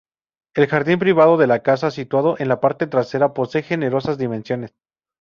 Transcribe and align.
El 0.55 0.65
jardín 0.65 0.97
privado 0.97 1.37
de 1.37 1.45
la 1.45 1.61
casa, 1.61 1.91
situado 1.91 2.35
en 2.39 2.47
la 2.47 2.59
parte 2.59 2.87
trasera, 2.87 3.35
posee 3.35 3.61
generosas 3.61 4.17
dimensiones. 4.17 4.73